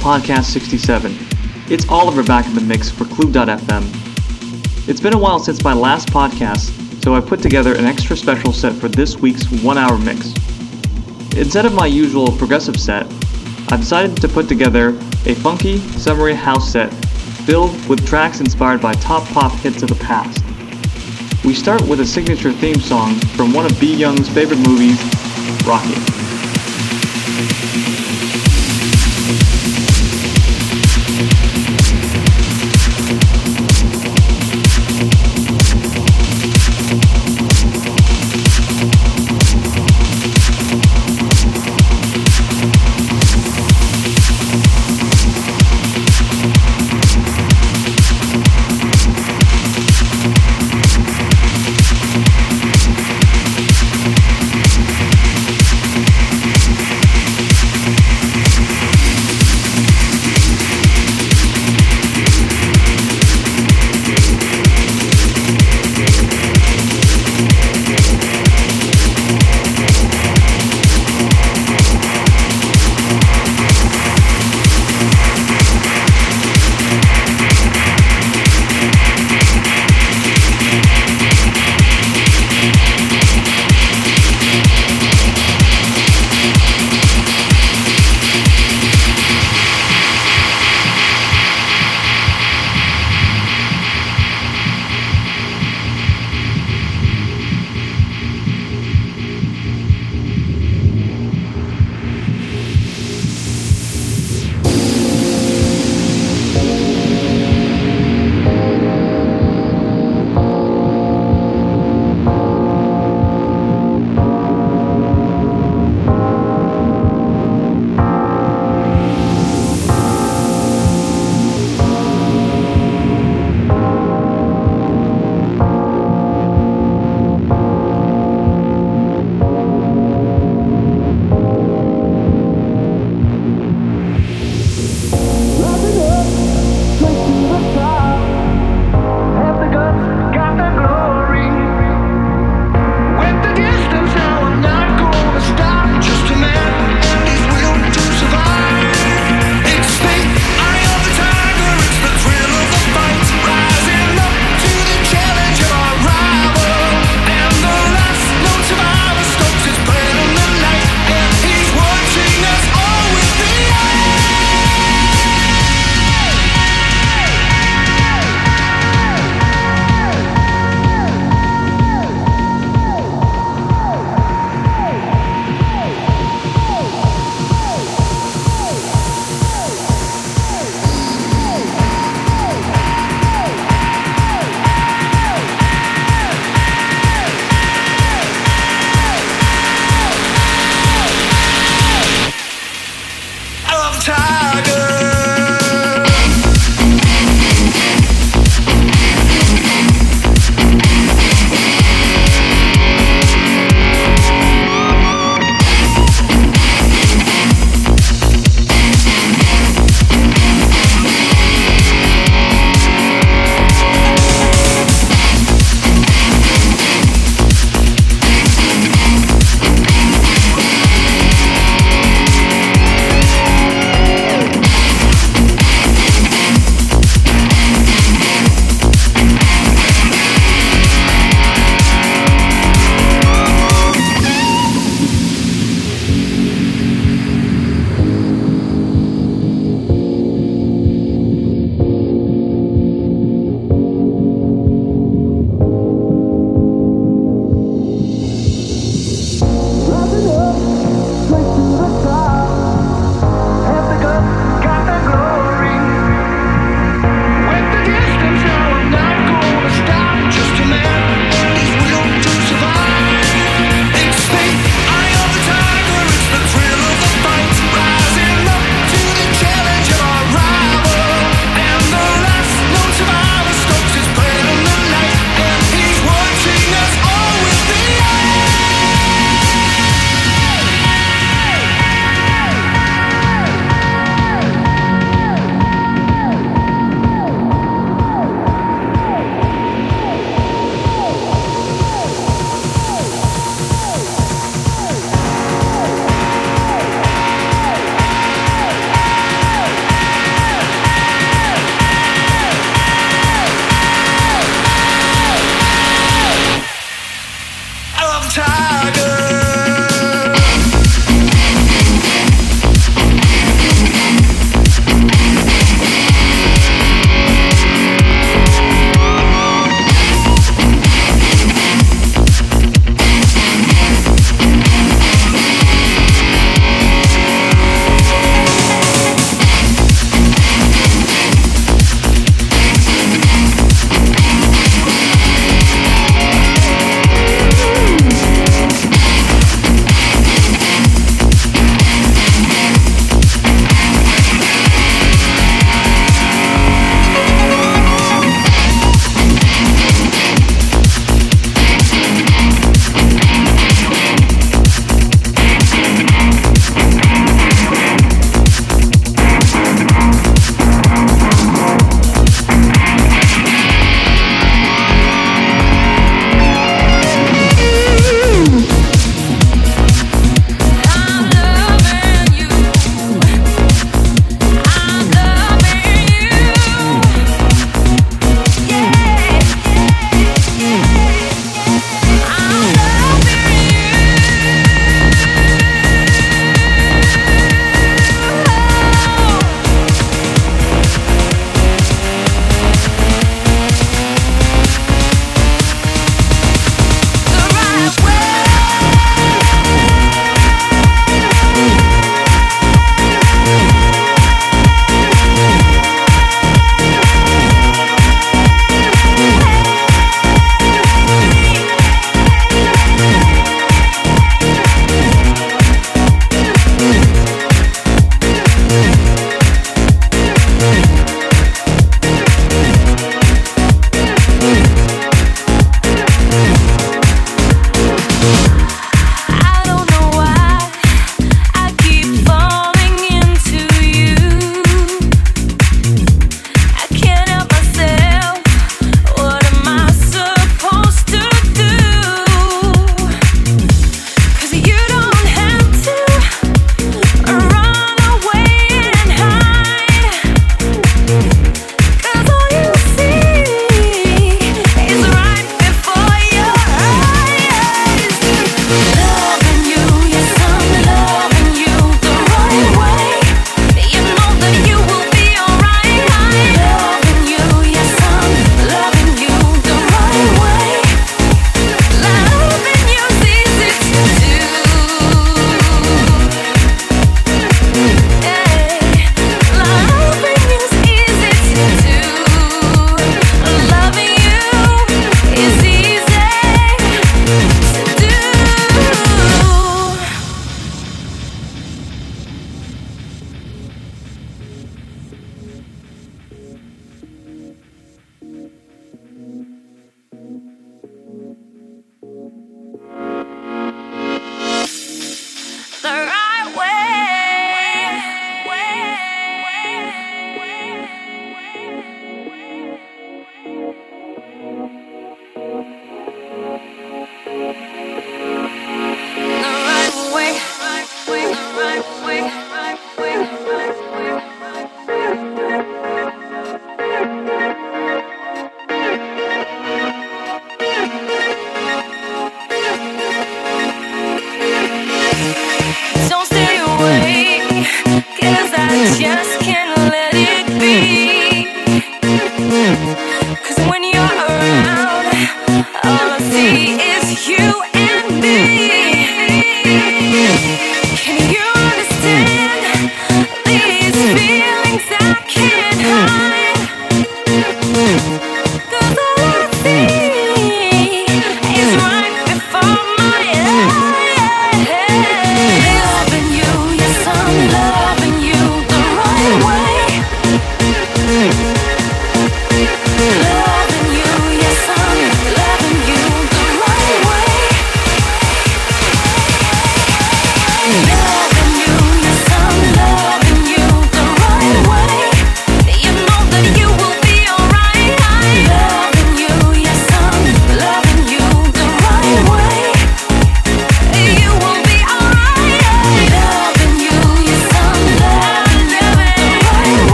[0.00, 1.14] Podcast 67.
[1.68, 3.84] It's Oliver back in the mix for Clue.fm.
[4.88, 6.70] It's been a while since my last podcast,
[7.04, 10.32] so I put together an extra special set for this week's one hour mix.
[11.36, 13.04] Instead of my usual progressive set,
[13.68, 14.88] I've decided to put together
[15.26, 16.90] a funky, summery house set
[17.44, 20.42] filled with tracks inspired by top pop hits of the past.
[21.44, 23.94] We start with a signature theme song from one of B.
[23.94, 24.98] Young's favorite movies,
[25.66, 26.19] Rocky.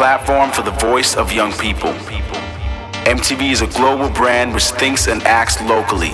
[0.00, 1.92] Platform for the voice of young people.
[3.04, 6.08] MTV is a global brand which thinks and acts locally.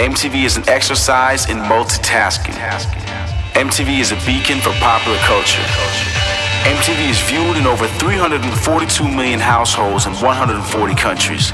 [0.00, 2.56] MTV is an exercise in multitasking.
[3.52, 5.60] MTV is a beacon for popular culture.
[6.64, 11.52] MTV is viewed in over 342 million households in 140 countries.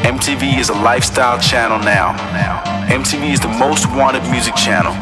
[0.00, 2.16] MTV is a lifestyle channel now.
[2.88, 4.94] MTV is the most wanted music channel.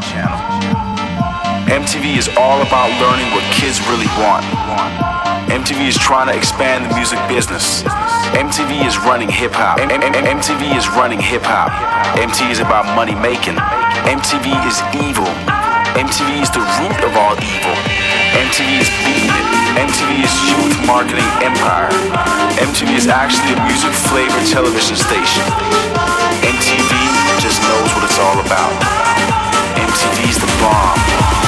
[1.72, 4.44] MTV is all about learning what kids really want.
[5.48, 7.80] MTV is trying to expand the music business.
[8.36, 9.80] MTV is running hip hop.
[9.80, 11.72] MTV is running hip hop.
[12.20, 13.56] MTV is about money making.
[14.04, 15.24] MTV is evil.
[15.96, 17.76] MTV is the root of all evil.
[18.36, 19.48] MTV is beating it.
[19.80, 21.88] MTV is youth marketing empire.
[22.60, 25.44] MTV is actually a music flavored television station.
[26.44, 26.92] MTV
[27.40, 28.76] just knows what it's all about.
[29.80, 31.41] MTV's the bomb.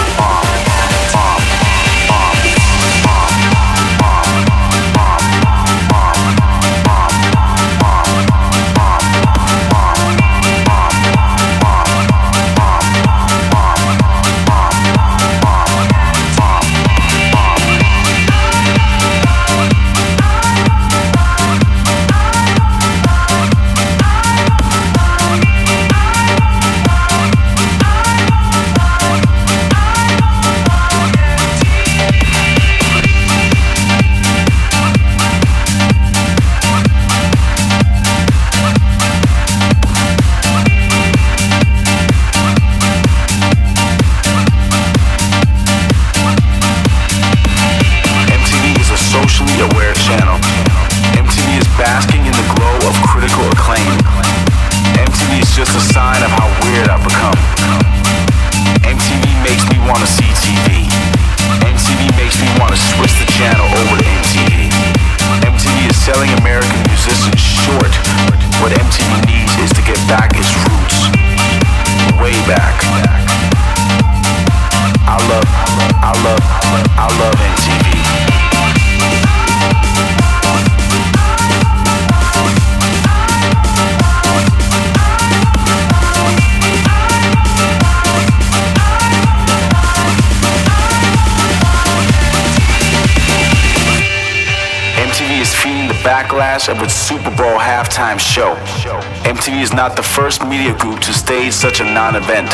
[99.74, 102.48] Not the first media group to stage such a non event.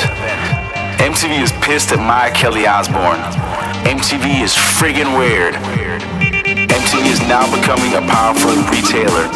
[0.96, 3.20] MTV is pissed at Maya Kelly Osbourne.
[3.84, 5.54] MTV is friggin' weird.
[6.72, 9.28] MTV is now becoming a powerful retailer.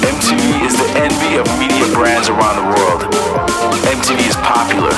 [0.00, 3.04] MTV is the envy of media brands around the world.
[3.84, 4.92] MTV is popular.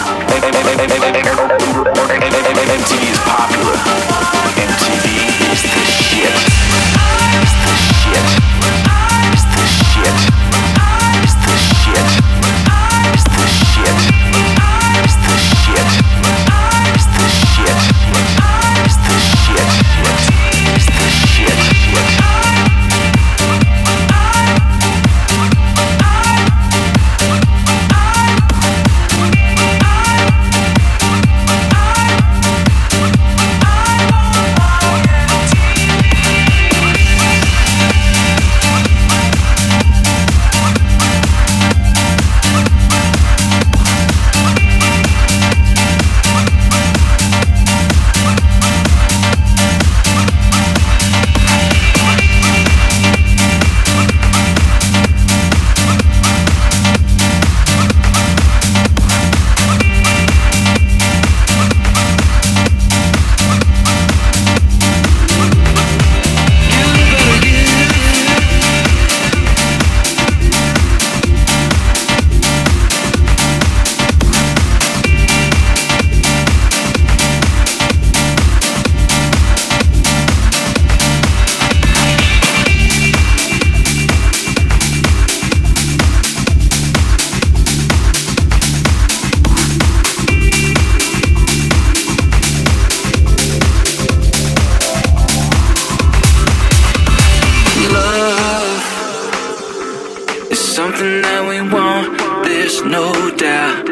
[100.85, 102.07] Something that we want,
[102.45, 103.89] there's no doubt.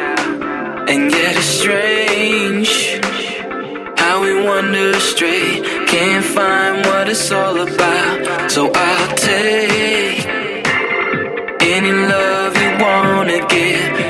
[0.91, 2.71] And yet it's strange
[3.97, 8.51] how we wander astray, can't find what it's all about.
[8.51, 10.27] So I'll take
[11.77, 14.02] any love you wanna get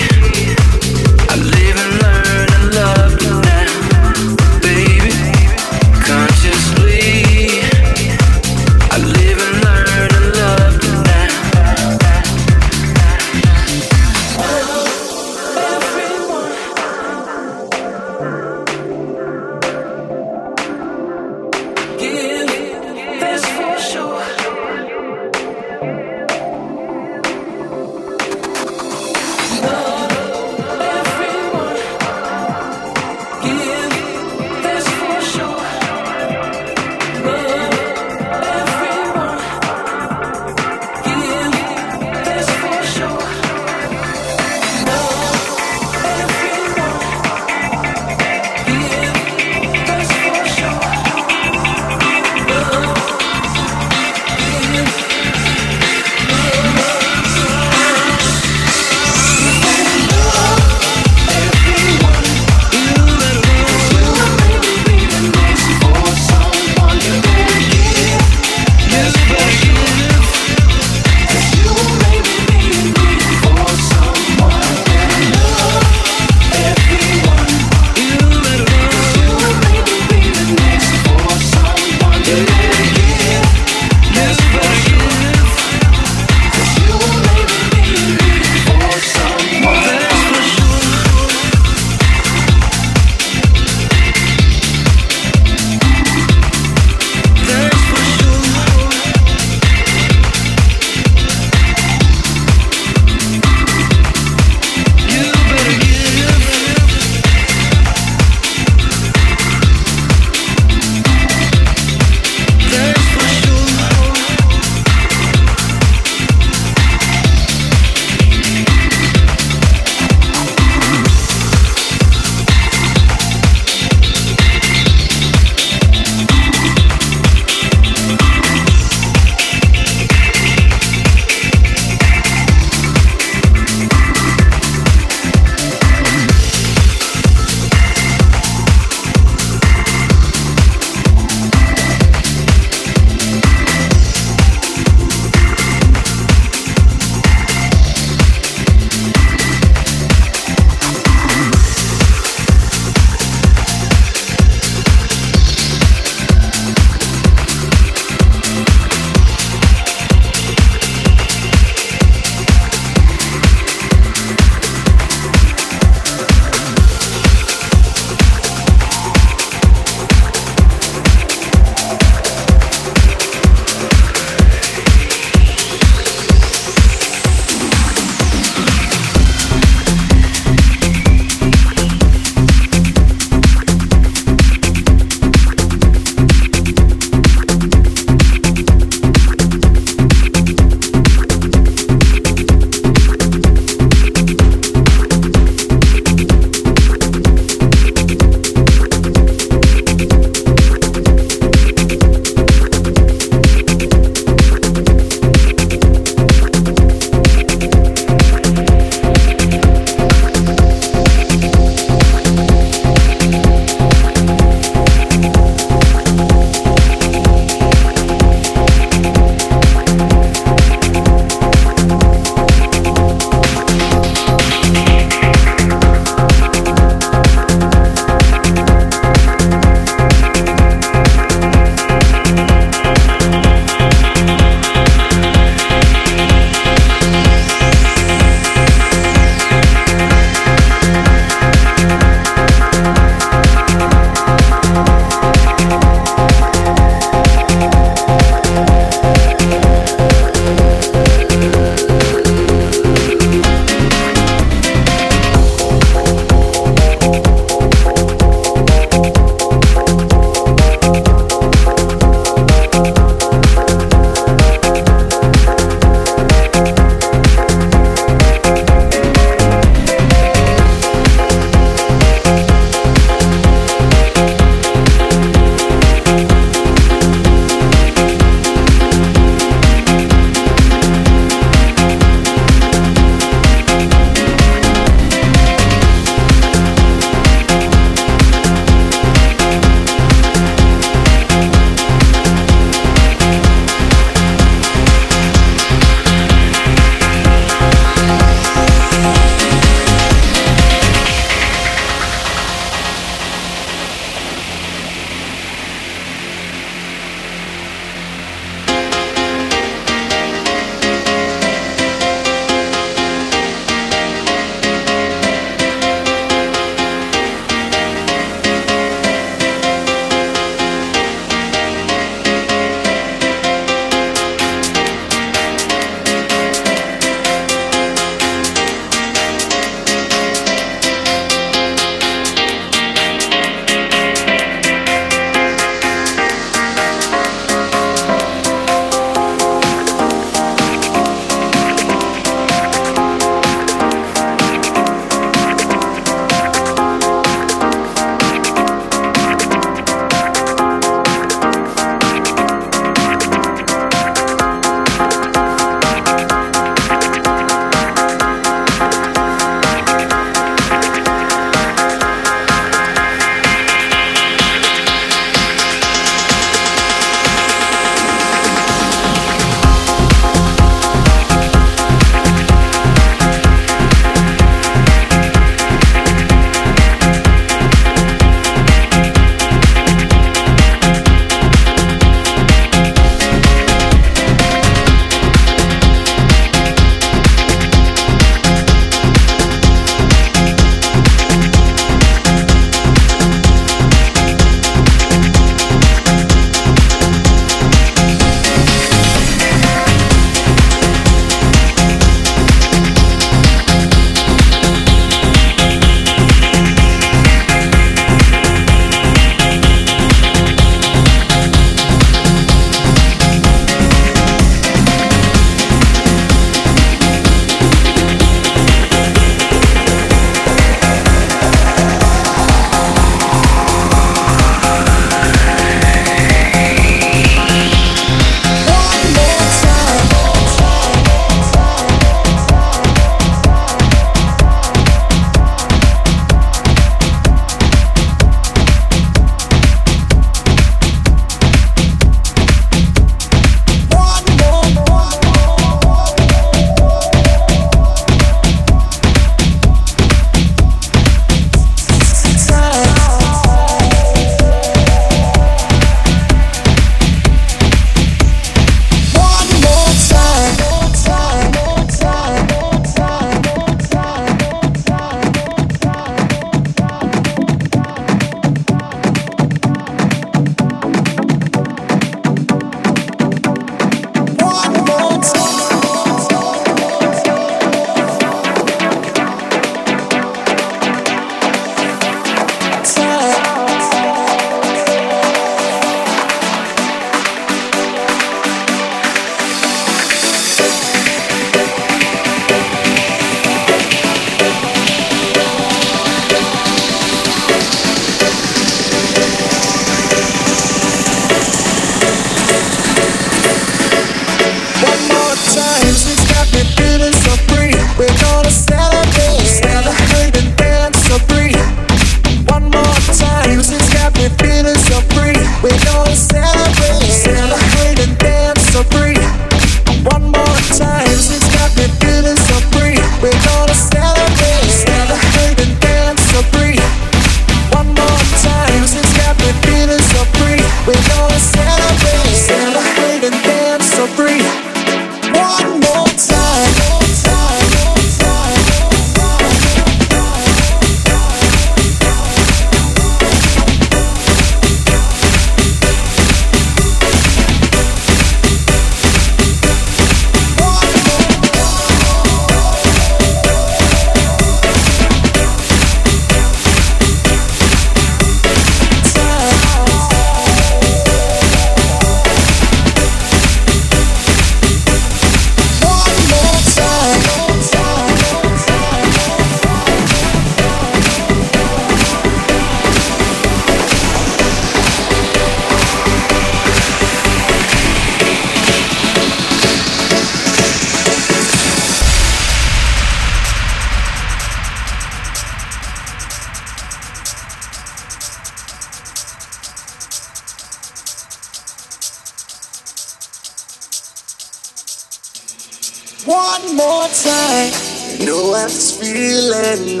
[596.26, 597.72] One more time.
[598.18, 600.00] You know I'm feeling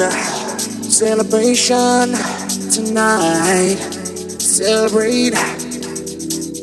[0.82, 2.12] celebration
[2.72, 3.76] tonight.
[4.40, 5.34] Celebrate.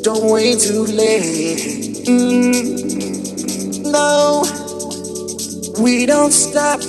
[0.04, 2.06] Don't wait too late.
[2.06, 4.44] Mm, no,
[5.82, 6.82] we don't stop.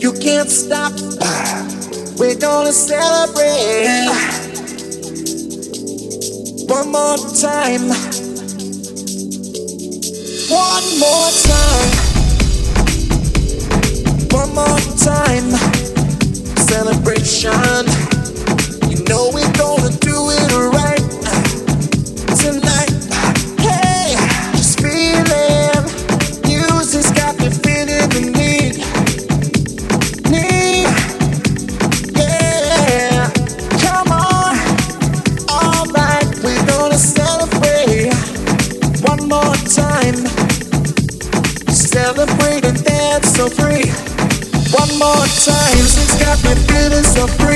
[0.00, 0.92] You can't stop.
[2.16, 4.06] We're gonna celebrate.
[6.68, 8.19] One more time.
[10.50, 11.90] One more time.
[14.32, 15.48] One more time.
[16.66, 17.86] Celebration.
[18.90, 19.99] You know we're gonna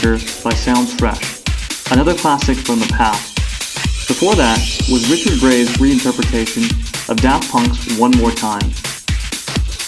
[0.00, 1.42] By Sounds Fresh,
[1.92, 3.36] another classic from the past.
[4.08, 4.56] Before that
[4.90, 6.64] was Richard Grey's reinterpretation
[7.10, 8.66] of Daft Punk's One More Time.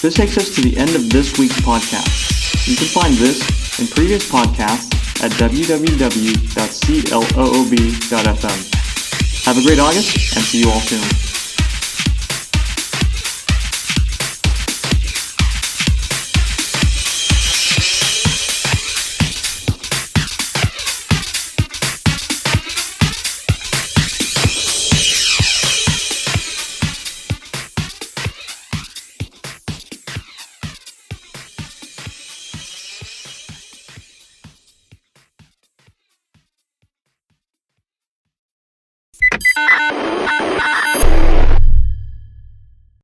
[0.02, 2.68] This takes us to the end of this week's podcast.
[2.68, 3.40] You can find this
[3.80, 4.92] and previous podcasts
[5.24, 5.84] at www.cloob.fm.
[9.46, 11.31] Have a great August and see you all soon.